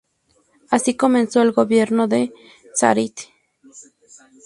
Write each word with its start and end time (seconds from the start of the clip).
Así 0.71 0.95
comenzó 0.97 1.43
el 1.43 1.51
gobierno 1.51 2.07
de 2.07 2.33
Sarit. 2.73 3.19